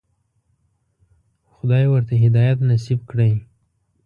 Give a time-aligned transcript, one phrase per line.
[1.53, 3.31] خدای ورته هدایت نصیب کړی.